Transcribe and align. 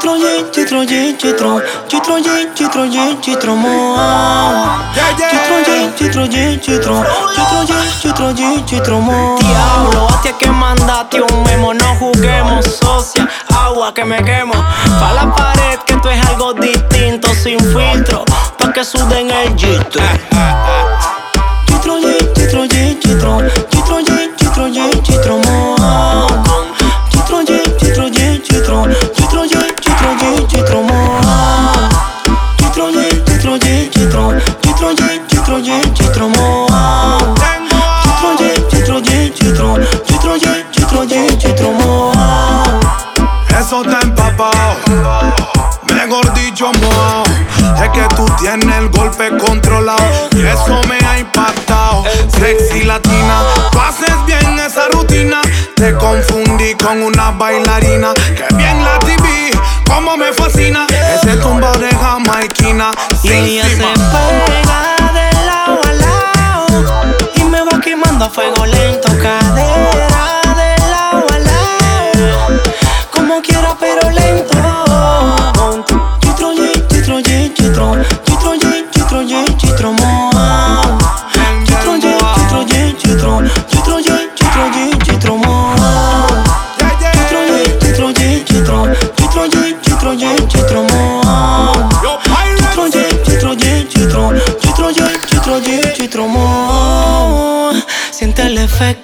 Chitro, 0.00 0.14
chitro, 0.52 0.84
chitro, 0.84 1.60
chitro, 1.88 2.20
chitro, 2.54 2.86
chitro, 3.20 3.56
mo. 3.56 3.96
Chitro, 5.16 5.58
chitro, 5.96 6.26
chitro, 6.28 7.04
chitro, 7.34 7.64
chitro, 8.00 8.32
chitro, 8.64 9.00
mo. 9.00 9.38
Diablo, 9.40 10.06
hostia 10.06 10.32
que 10.38 10.48
mandate 10.52 11.20
un 11.20 11.42
memo, 11.42 11.74
no 11.74 11.96
juguemos, 11.96 12.64
socia, 12.80 13.28
agua 13.52 13.92
que 13.92 14.04
me 14.04 14.22
quemo. 14.22 14.54
Pa' 15.00 15.14
la 15.14 15.34
pared 15.34 15.80
que 15.84 15.94
esto 15.94 16.10
es 16.10 16.24
algo 16.28 16.54
distinto, 16.54 17.34
sin 17.34 17.58
filtro, 17.58 18.24
pa' 18.56 18.72
que 18.72 18.84
suden 18.84 19.32
el 19.32 19.56
gistro. 19.56 20.00
Chitro, 21.66 21.98
chitro, 22.36 22.66
chitro, 22.68 23.42
chitro, 23.68 24.00
chitro, 24.38 24.68
chitro, 25.02 25.38
mo. 25.38 25.42
Chitro, 25.42 25.47
chitro, 33.98 34.32
chitro, 34.62 34.94
chitro, 34.94 35.60
chitro, 35.60 35.60
chitro, 35.92 36.28
mo. 36.28 36.66
Chitro, 38.02 38.36
chitro, 38.70 39.00
chitro, 39.00 39.78
chitro, 40.06 40.38
chitro, 40.70 41.38
chitro, 41.38 41.72
mo. 41.72 42.12
Eso 43.58 43.82
está 43.82 44.00
empapado, 44.02 44.76
mejor 45.92 46.32
dicho, 46.34 46.70
mo. 46.80 47.24
Es 47.82 47.90
que 47.90 48.14
tú 48.14 48.24
tienes 48.40 48.76
el 48.76 48.88
golpe 48.90 49.36
controlado 49.36 50.28
y 50.32 50.46
eso 50.46 50.80
me 50.88 50.98
ha 51.04 51.18
impactado. 51.18 52.04
Sexy 52.38 52.84
latina, 52.84 53.42
tú 53.72 53.80
haces 53.80 54.14
bien 54.26 54.58
esa 54.60 54.88
rutina. 54.88 55.40
Te 55.74 55.94
confundí 55.94 56.74
con 56.74 57.02
una 57.02 57.32
bailarina 57.32 58.12
que 58.14 58.54
bien 58.54 58.84
la 58.84 58.98
TV, 59.00 59.50
como 59.88 60.16
me 60.16 60.32
fascina. 60.32 60.86
Ese 61.14 61.36
tumba 61.38 61.72
de 61.78 61.90
jamaiquina, 61.90 62.92
Y 63.22 63.32
ella 63.32 63.64
se 63.64 63.76
pega 63.76 65.12
de 65.12 65.46
lado 65.46 65.80
a 65.84 65.92
lado. 65.92 67.16
Y 67.34 67.44
me 67.44 67.62
va 67.62 67.80
quemando 67.80 68.26
a 68.26 68.30
fuego 68.30 68.66
lento, 68.66 69.08
cadera 69.22 69.57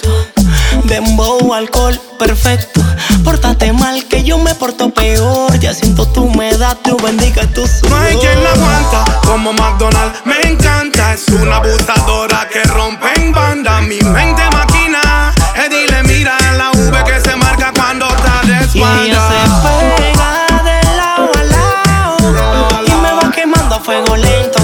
efecto, 0.05 0.85
dembow, 0.85 1.55
alcohol, 1.55 2.01
perfecto. 2.19 2.81
Pórtate 3.25 3.73
mal 3.73 4.05
que 4.07 4.23
yo 4.23 4.39
me 4.39 4.55
porto 4.55 4.91
peor. 4.91 5.59
Ya 5.59 5.73
siento 5.73 6.07
tu 6.07 6.25
humedad, 6.25 6.77
tu 6.83 6.97
bendiga 6.99 7.47
tu 7.49 7.67
sudor. 7.67 7.91
No 7.91 7.97
hay 7.97 8.17
quien 8.17 8.43
la 8.43 8.51
aguanta 8.51 9.21
como 9.25 9.53
McDonald's. 9.53 10.21
Me 10.25 10.41
encanta, 10.43 11.15
es 11.15 11.29
una 11.29 11.57
abusadora 11.57 12.49
que 12.53 12.63
rompe 12.65 13.07
en 13.17 13.33
banda. 13.33 13.81
Mi 13.81 14.01
mente 14.01 14.43
maquina. 14.53 15.35
Eh, 15.57 15.69
dile, 15.71 16.03
mira 16.03 16.37
la 16.57 16.71
V 16.73 17.05
que 17.05 17.21
se 17.21 17.37
marca 17.37 17.73
cuando 17.75 18.07
está 18.09 18.41
de 18.43 18.79
Y 18.79 18.83
ella 18.83 19.29
se 19.29 19.99
pega 19.99 20.63
de 20.65 20.97
lado 20.97 21.31
a 21.35 21.45
lado 21.45 22.85
y 22.87 22.91
me 23.01 23.13
va 23.13 23.31
quemando 23.31 23.77
a 23.77 23.81
fuego 23.81 24.17
lento, 24.17 24.59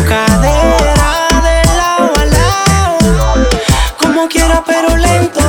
quiera 5.00 5.39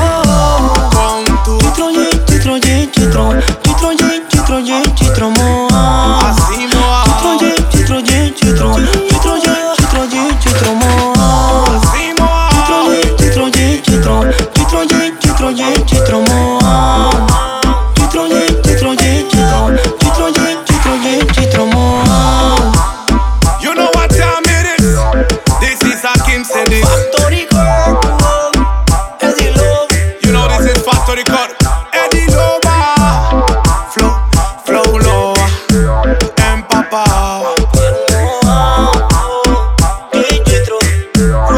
Yeah. 41.22 41.51